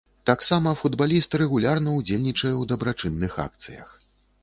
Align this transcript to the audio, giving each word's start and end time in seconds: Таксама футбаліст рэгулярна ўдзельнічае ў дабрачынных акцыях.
Таксама 0.29 0.71
футбаліст 0.79 1.37
рэгулярна 1.43 1.89
ўдзельнічае 1.99 2.53
ў 2.61 2.75
дабрачынных 2.75 3.41
акцыях. 3.49 3.97